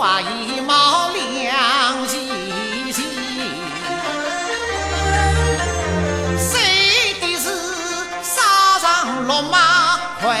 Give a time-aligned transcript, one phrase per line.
[0.00, 2.26] 花衣帽亮晶
[2.90, 3.04] 晶，
[6.38, 7.44] 谁的是
[8.22, 10.38] 沙场落马快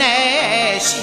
[0.00, 1.00] 难行？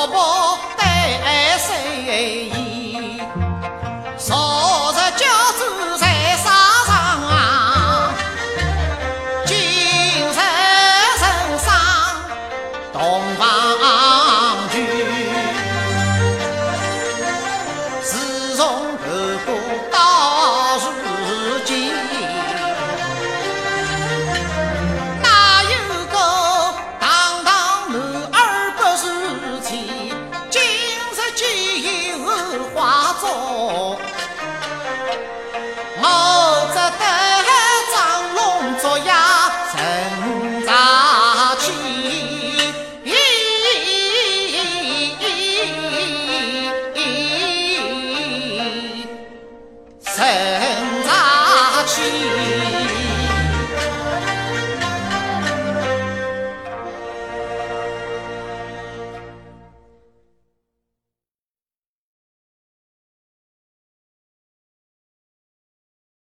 [0.00, 0.88] 薄薄单
[1.58, 1.76] 衫
[2.08, 3.20] 衣，
[4.16, 6.06] 昨日交子在
[6.38, 6.46] 山
[6.86, 6.88] 上，
[9.44, 10.40] 今日身
[11.58, 11.68] 上
[12.94, 13.40] 洞房。
[18.56, 18.58] 从
[19.44, 19.79] 头。
[50.20, 50.49] है